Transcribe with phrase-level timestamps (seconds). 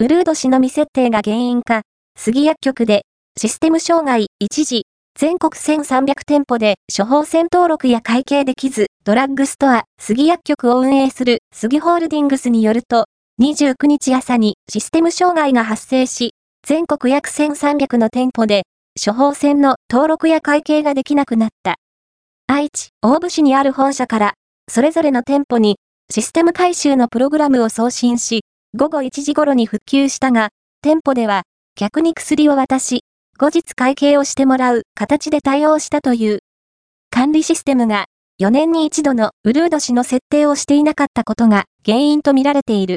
[0.00, 1.82] ウルード氏の未設定が原因か、
[2.16, 3.02] 杉薬局で、
[3.36, 4.86] システム障害、一時、
[5.18, 13.06] 全国1300店舗で処方箋登録や会計できず、ドラッグストア、杉薬局を運営する杉ホールディングスによると、
[13.42, 16.30] 29日朝にシステム障害が発生し、
[16.64, 18.62] 全国約1300の店舗で、
[19.04, 21.74] 処方箋の登録や会計ができなくなった。
[22.46, 24.34] 愛知、大府市にある本社から、
[24.70, 25.78] それぞれの店舗に、
[26.08, 28.42] システム回収のプログラムを送信し、
[28.74, 30.50] 午後1時頃に復旧したが、
[30.82, 31.44] 店舗では、
[31.74, 33.02] 客に薬を渡し、
[33.38, 36.40] 後日会計をしてもらう形で対応したという。
[37.10, 38.06] 管理システムが
[38.40, 42.96] 4年に一度のウルード氏の設定をしていなかったことが原因とみられている。